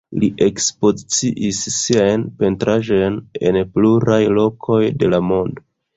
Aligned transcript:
Li 0.21 0.27
ekspoziciis 0.43 1.59
siajn 1.75 2.25
pentraĵojn 2.39 3.19
en 3.51 3.61
pluraj 3.77 4.21
lokoj 4.39 4.83
de 5.05 5.13
la 5.17 5.21
mondo. 5.29 5.67